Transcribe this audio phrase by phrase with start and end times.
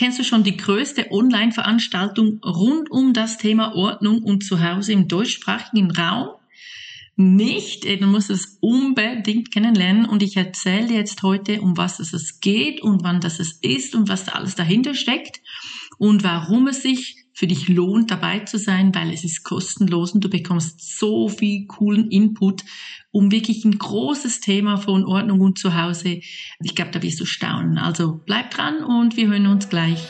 [0.00, 5.90] Kennst du schon die größte Online-Veranstaltung rund um das Thema Ordnung und Zuhause im deutschsprachigen
[5.90, 6.28] Raum?
[7.16, 12.80] Nicht, du musst es unbedingt kennenlernen und ich erzähle jetzt heute, um was es geht
[12.80, 15.42] und wann das es ist und was da alles dahinter steckt
[15.98, 20.24] und warum es sich für dich lohnt, dabei zu sein, weil es ist kostenlos und
[20.24, 22.64] du bekommst so viel coolen Input,
[23.10, 26.20] um wirklich ein großes Thema von Ordnung und Zuhause.
[26.62, 27.78] Ich glaube, da wirst du staunen.
[27.78, 30.06] Also bleib dran und wir hören uns gleich.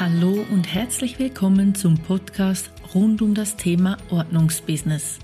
[0.00, 5.18] Hallo und herzlich willkommen zum Podcast rund um das Thema Ordnungsbusiness.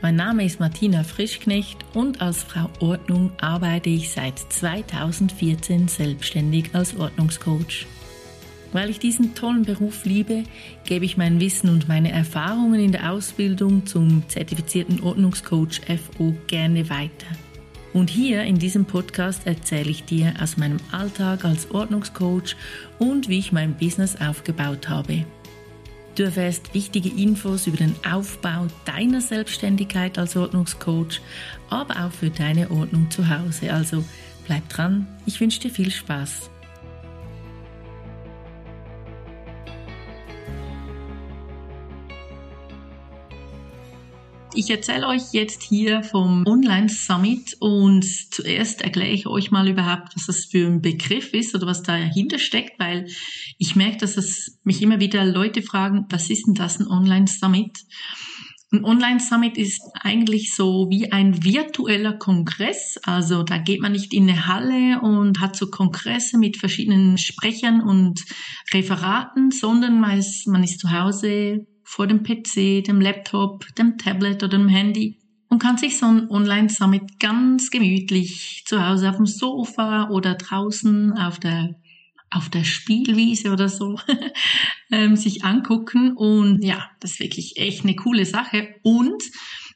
[0.00, 6.96] Mein Name ist Martina Frischknecht und als Frau Ordnung arbeite ich seit 2014 selbstständig als
[6.96, 7.86] Ordnungscoach.
[8.72, 10.44] Weil ich diesen tollen Beruf liebe,
[10.84, 16.88] gebe ich mein Wissen und meine Erfahrungen in der Ausbildung zum zertifizierten Ordnungscoach FO gerne
[16.90, 17.26] weiter.
[17.92, 22.54] Und hier in diesem Podcast erzähle ich dir aus meinem Alltag als Ordnungscoach
[22.98, 25.24] und wie ich mein Business aufgebaut habe.
[26.14, 31.20] Du erfährst wichtige Infos über den Aufbau deiner Selbstständigkeit als Ordnungscoach,
[31.70, 33.72] aber auch für deine Ordnung zu Hause.
[33.72, 34.04] Also
[34.46, 36.50] bleib dran, ich wünsche dir viel Spaß.
[44.54, 50.16] Ich erzähle euch jetzt hier vom Online Summit und zuerst erkläre ich euch mal überhaupt,
[50.16, 53.06] was das für ein Begriff ist oder was dahinter steckt, weil
[53.58, 57.26] ich merke, dass es mich immer wieder Leute fragen, was ist denn das ein Online
[57.26, 57.78] Summit?
[58.70, 62.98] Ein Online Summit ist eigentlich so wie ein virtueller Kongress.
[63.02, 67.80] Also da geht man nicht in eine Halle und hat so Kongresse mit verschiedenen Sprechern
[67.80, 68.24] und
[68.74, 74.42] Referaten, sondern man ist, man ist zu Hause vor dem PC, dem Laptop, dem Tablet
[74.42, 75.16] oder dem Handy
[75.48, 81.14] und kann sich so ein Online-Summit ganz gemütlich zu Hause auf dem Sofa oder draußen
[81.14, 81.76] auf der
[82.30, 83.98] auf der Spielwiese oder so
[84.92, 89.22] ähm, sich angucken und ja, das ist wirklich echt eine coole Sache und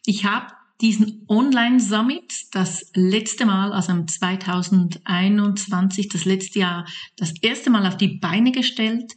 [0.05, 0.53] ich habe
[0.83, 6.87] diesen Online-Summit das letzte Mal, also im 2021, das letzte Jahr,
[7.17, 9.15] das erste Mal auf die Beine gestellt.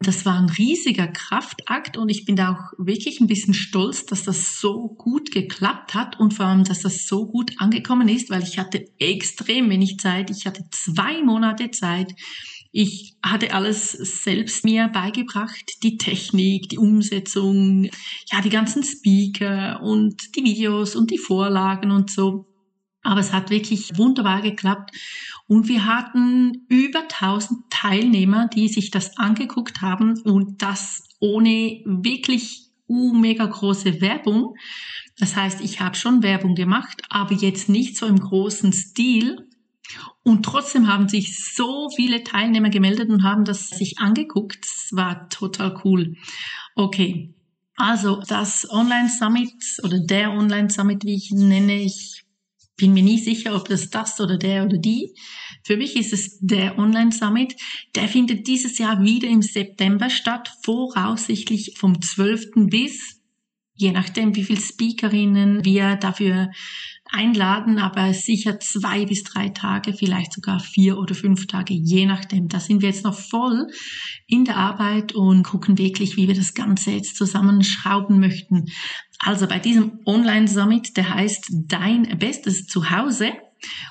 [0.00, 4.22] Das war ein riesiger Kraftakt und ich bin da auch wirklich ein bisschen stolz, dass
[4.22, 8.44] das so gut geklappt hat und vor allem, dass das so gut angekommen ist, weil
[8.44, 10.30] ich hatte extrem wenig Zeit.
[10.30, 12.14] Ich hatte zwei Monate Zeit.
[12.70, 17.88] Ich hatte alles selbst mir beigebracht, die Technik, die Umsetzung,
[18.30, 22.47] ja, die ganzen Speaker und die Videos und die Vorlagen und so.
[23.08, 24.94] Aber es hat wirklich wunderbar geklappt.
[25.46, 32.68] Und wir hatten über 1000 Teilnehmer, die sich das angeguckt haben und das ohne wirklich
[32.86, 34.56] uh, mega große Werbung.
[35.18, 39.48] Das heißt, ich habe schon Werbung gemacht, aber jetzt nicht so im großen Stil.
[40.22, 44.58] Und trotzdem haben sich so viele Teilnehmer gemeldet und haben das sich angeguckt.
[44.62, 46.14] Das war total cool.
[46.74, 47.34] Okay.
[47.74, 52.27] Also das Online Summit oder der Online Summit, wie ich ihn nenne, ich
[52.78, 55.12] bin mir nie sicher, ob das das oder der oder die.
[55.64, 57.56] Für mich ist es der Online Summit.
[57.94, 62.68] Der findet dieses Jahr wieder im September statt, voraussichtlich vom 12.
[62.70, 63.17] bis,
[63.78, 66.50] je nachdem, wie viele Speakerinnen wir dafür
[67.10, 72.48] einladen, aber sicher zwei bis drei Tage, vielleicht sogar vier oder fünf Tage, je nachdem.
[72.48, 73.68] Da sind wir jetzt noch voll
[74.26, 78.66] in der Arbeit und gucken wirklich, wie wir das Ganze jetzt zusammenschrauben möchten.
[79.20, 83.32] Also bei diesem Online-Summit, der heißt Dein bestes Zuhause.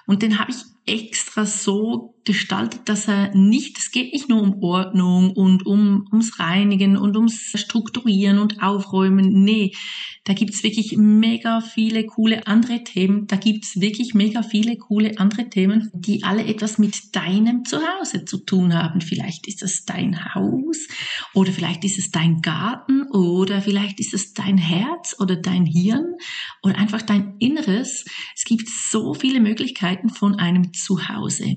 [0.06, 4.62] Und den habe ich extra so gestaltet, dass er nicht, es geht nicht nur um
[4.62, 9.44] Ordnung und um, ums Reinigen und ums Strukturieren und Aufräumen.
[9.44, 9.72] Nee,
[10.25, 13.28] da gibt's wirklich mega viele coole andere Themen.
[13.28, 18.40] Da gibt's wirklich mega viele coole andere Themen, die alle etwas mit deinem Zuhause zu
[18.40, 19.00] tun haben.
[19.00, 20.88] Vielleicht ist das dein Haus
[21.34, 26.15] oder vielleicht ist es dein Garten oder vielleicht ist es dein Herz oder dein Hirn
[26.63, 28.06] oder einfach dein Inneres.
[28.36, 31.56] Es gibt so viele Möglichkeiten von einem Zuhause.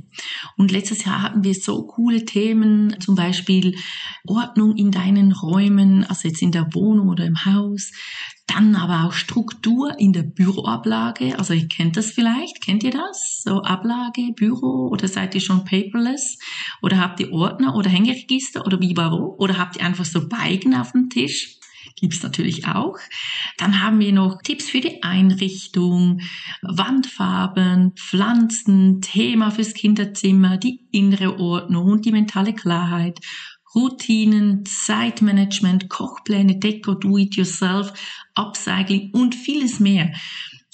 [0.56, 3.76] Und letztes Jahr hatten wir so coole Themen, zum Beispiel
[4.26, 7.91] Ordnung in deinen Räumen, also jetzt in der Wohnung oder im Haus.
[8.47, 11.38] Dann aber auch Struktur in der Büroablage.
[11.38, 13.43] Also ihr kennt das vielleicht, kennt ihr das?
[13.44, 16.37] So Ablage, Büro oder seid ihr schon paperless?
[16.82, 19.37] Oder habt ihr Ordner oder Hängeregister oder wie warum?
[19.38, 21.39] Oder habt ihr einfach so Beigen auf dem Tisch?
[22.00, 22.97] Gibt's natürlich auch.
[23.58, 26.20] Dann haben wir noch Tipps für die Einrichtung,
[26.62, 33.20] Wandfarben, Pflanzen, Thema fürs Kinderzimmer, die innere Ordnung und die mentale Klarheit,
[33.75, 37.93] Routinen, Zeitmanagement, Kochpläne, Deko, Do-it-yourself,
[38.35, 40.12] Upcycling und vieles mehr.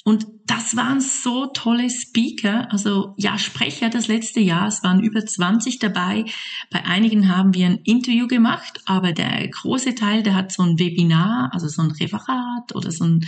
[0.07, 4.69] Und das waren so tolle Speaker, also ja, Sprecher das letzte Jahr.
[4.69, 6.27] Es waren über 20 dabei.
[6.71, 10.79] Bei einigen haben wir ein Interview gemacht, aber der große Teil, der hat so ein
[10.79, 13.27] Webinar, also so ein Referat oder so ein,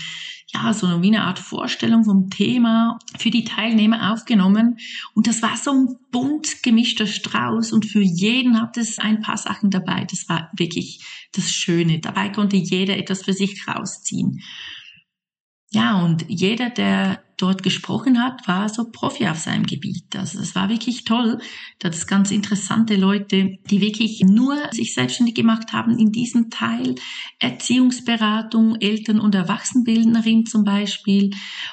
[0.55, 4.77] ja, so eine, wie eine Art Vorstellung vom Thema für die Teilnehmer aufgenommen.
[5.15, 9.37] Und das war so ein bunt gemischter Strauß und für jeden hat es ein paar
[9.37, 10.07] Sachen dabei.
[10.09, 11.99] Das war wirklich das Schöne.
[11.99, 14.43] Dabei konnte jeder etwas für sich rausziehen.
[15.71, 20.15] Ja, und jeder, der dort gesprochen hat, war so Profi auf seinem Gebiet.
[20.17, 21.39] Also es war wirklich toll.
[21.79, 26.95] Da es ganz interessante Leute, die wirklich nur sich selbstständig gemacht haben in diesem Teil.
[27.39, 31.31] Erziehungsberatung, Eltern- und Erwachsenenbildnerin zum Beispiel,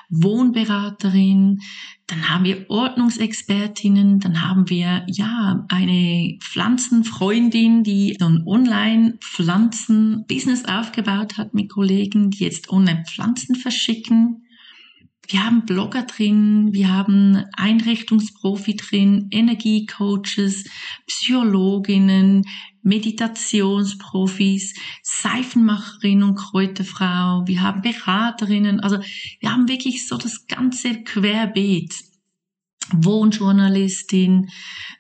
[0.09, 1.59] Wohnberaterin,
[2.07, 11.39] dann haben wir Ordnungsexpertinnen, dann haben wir ja eine Pflanzenfreundin, die so ein Online-Pflanzen-Business aufgebaut
[11.39, 14.44] hat mit Kollegen, die jetzt Online-Pflanzen verschicken.
[15.27, 20.65] Wir haben Blogger drin, wir haben Einrichtungsprofi drin, Energiecoaches,
[21.07, 22.43] Psychologinnen,
[22.83, 28.99] Meditationsprofis, Seifenmacherin und Kräuterfrau, wir haben Beraterinnen, also
[29.39, 31.95] wir haben wirklich so das ganze Querbeet.
[32.93, 34.51] Wohnjournalistin,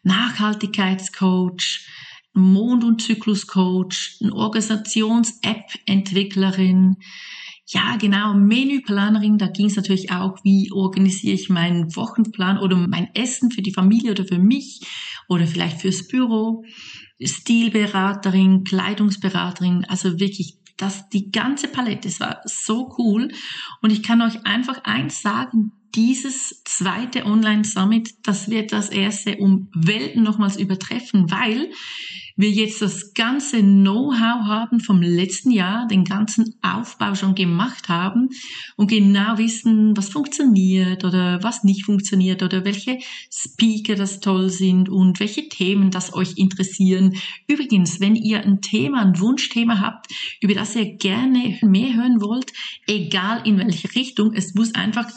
[0.01, 1.87] Nachhaltigkeitscoach,
[2.33, 6.97] Mond- und Zykluscoach, eine Organisations-App-Entwicklerin,
[7.67, 13.09] ja, genau, Menüplanerin, da ging es natürlich auch, wie organisiere ich meinen Wochenplan oder mein
[13.15, 14.81] Essen für die Familie oder für mich
[15.27, 16.63] oder vielleicht fürs Büro.
[17.19, 23.29] Stilberaterin, Kleidungsberaterin, also wirklich das, die ganze Palette, es war so cool.
[23.81, 29.37] Und ich kann euch einfach eins sagen, dieses zweite Online Summit, das wird das erste
[29.37, 31.71] um Welten nochmals übertreffen, weil
[32.37, 38.29] wir jetzt das ganze Know-how haben vom letzten Jahr, den ganzen Aufbau schon gemacht haben
[38.75, 42.99] und genau wissen, was funktioniert oder was nicht funktioniert oder welche
[43.31, 47.15] Speaker das toll sind und welche Themen das euch interessieren.
[47.47, 50.07] Übrigens, wenn ihr ein Thema, ein Wunschthema habt,
[50.41, 52.51] über das ihr gerne mehr hören wollt,
[52.85, 55.07] egal in welche Richtung, es muss einfach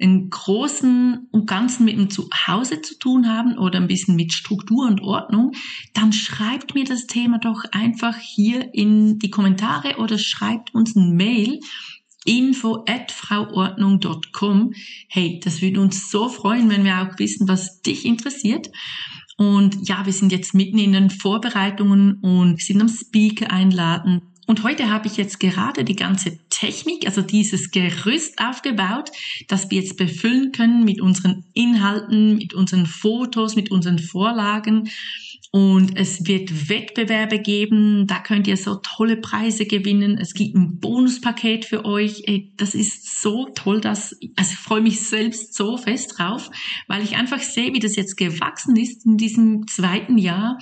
[0.00, 4.86] einen großen und ganzen mit dem Zuhause zu tun haben oder ein bisschen mit Struktur
[4.86, 5.52] und Ordnung,
[5.94, 11.16] dann schreibt mir das Thema doch einfach hier in die Kommentare oder schreibt uns ein
[11.16, 11.60] Mail
[12.24, 14.72] info at frauordnung.com.
[15.08, 18.70] Hey, das würde uns so freuen, wenn wir auch wissen, was dich interessiert.
[19.36, 24.22] Und ja, wir sind jetzt mitten in den Vorbereitungen und sind am Speaker einladen.
[24.46, 29.10] Und heute habe ich jetzt gerade die ganze Technik, also dieses Gerüst aufgebaut,
[29.48, 34.90] das wir jetzt befüllen können mit unseren Inhalten, mit unseren Fotos, mit unseren Vorlagen.
[35.54, 40.16] Und es wird Wettbewerbe geben, da könnt ihr so tolle Preise gewinnen.
[40.16, 42.22] Es gibt ein Bonuspaket für euch.
[42.56, 46.50] Das ist so toll, dass, also ich freue mich selbst so fest drauf,
[46.88, 50.56] weil ich einfach sehe, wie das jetzt gewachsen ist in diesem zweiten Jahr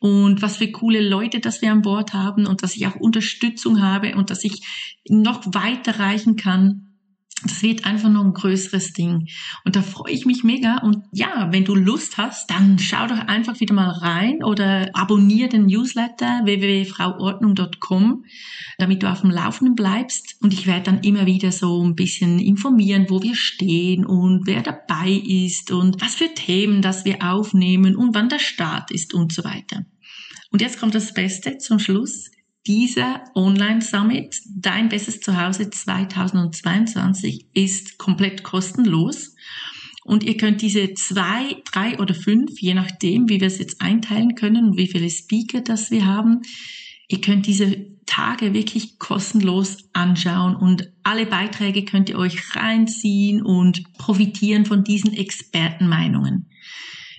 [0.00, 3.80] und was für coole Leute, dass wir an Bord haben und dass ich auch Unterstützung
[3.80, 4.60] habe und dass ich
[5.08, 6.91] noch weiter reichen kann
[7.44, 9.28] das wird einfach noch ein größeres Ding.
[9.64, 10.78] Und da freue ich mich mega.
[10.78, 15.48] Und ja, wenn du Lust hast, dann schau doch einfach wieder mal rein oder abonniere
[15.48, 18.24] den Newsletter www.frauordnung.com,
[18.78, 20.36] damit du auf dem Laufenden bleibst.
[20.40, 24.62] Und ich werde dann immer wieder so ein bisschen informieren, wo wir stehen und wer
[24.62, 29.32] dabei ist und was für Themen das wir aufnehmen und wann der Start ist und
[29.32, 29.84] so weiter.
[30.50, 32.30] Und jetzt kommt das Beste zum Schluss
[32.66, 39.34] dieser Online-Summit, Dein bestes Zuhause 2022, ist komplett kostenlos.
[40.04, 44.34] Und ihr könnt diese zwei, drei oder fünf, je nachdem, wie wir es jetzt einteilen
[44.34, 46.42] können und wie viele Speaker das wir haben,
[47.08, 53.92] ihr könnt diese Tage wirklich kostenlos anschauen und alle Beiträge könnt ihr euch reinziehen und
[53.94, 56.46] profitieren von diesen Expertenmeinungen.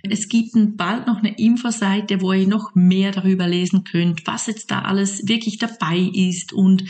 [0.10, 4.70] Es gibt bald noch eine Infoseite, wo ihr noch mehr darüber lesen könnt, was jetzt
[4.70, 6.84] da alles wirklich dabei ist und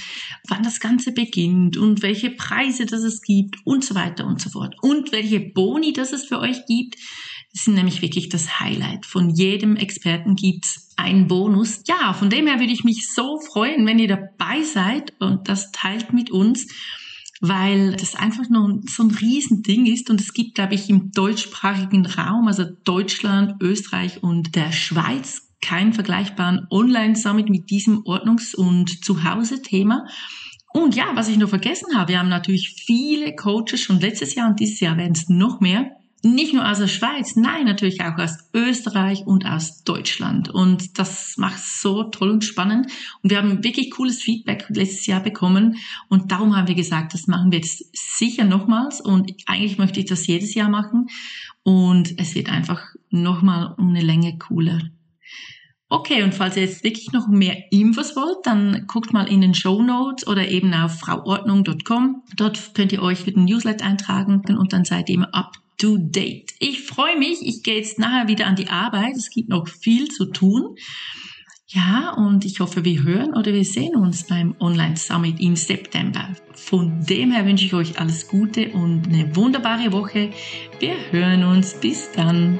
[0.47, 4.49] wann das Ganze beginnt und welche Preise das es gibt und so weiter und so
[4.49, 4.75] fort.
[4.81, 6.95] Und welche Boni das es für euch gibt.
[7.53, 9.05] Das sind nämlich wirklich das Highlight.
[9.05, 11.83] Von jedem Experten gibt's einen Bonus.
[11.85, 15.71] Ja, von dem her würde ich mich so freuen, wenn ihr dabei seid und das
[15.71, 16.65] teilt mit uns
[17.45, 22.05] weil das einfach nur so ein Riesending ist und es gibt, glaube ich, im deutschsprachigen
[22.05, 30.05] Raum, also Deutschland, Österreich und der Schweiz, keinen vergleichbaren Online-Summit mit diesem Ordnungs- und Zuhause-Thema.
[30.73, 34.49] Und ja, was ich noch vergessen habe, wir haben natürlich viele Coaches schon letztes Jahr
[34.49, 35.91] und dieses Jahr werden es noch mehr
[36.23, 40.49] nicht nur aus der Schweiz, nein, natürlich auch aus Österreich und aus Deutschland.
[40.49, 42.87] Und das macht so toll und spannend.
[43.21, 45.75] Und wir haben wirklich cooles Feedback letztes Jahr bekommen.
[46.07, 47.85] Und darum haben wir gesagt, das machen wir jetzt
[48.17, 49.01] sicher nochmals.
[49.01, 51.07] Und eigentlich möchte ich das jedes Jahr machen.
[51.63, 54.79] Und es wird einfach nochmal um eine Länge cooler.
[55.89, 59.53] Okay, und falls ihr jetzt wirklich noch mehr Infos wollt, dann guckt mal in den
[59.53, 62.23] Show Notes oder eben auf frauordnung.com.
[62.35, 65.97] Dort könnt ihr euch für den Newsletter eintragen und dann seid ihr immer up to
[65.97, 66.53] date.
[66.59, 67.39] Ich freue mich.
[67.41, 69.15] Ich gehe jetzt nachher wieder an die Arbeit.
[69.15, 70.75] Es gibt noch viel zu tun.
[71.67, 76.29] Ja, und ich hoffe, wir hören oder wir sehen uns beim Online Summit im September.
[76.53, 80.29] Von dem her wünsche ich euch alles Gute und eine wunderbare Woche.
[80.79, 81.73] Wir hören uns.
[81.73, 82.59] Bis dann.